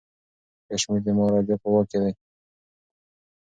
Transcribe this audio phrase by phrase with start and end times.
[0.67, 2.11] کشمیر د مهاراجا په واک کي دی.